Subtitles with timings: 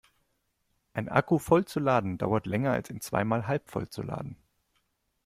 [0.93, 4.35] Einen Akku voll zu laden dauert länger als ihn zweimal halbvoll zu laden.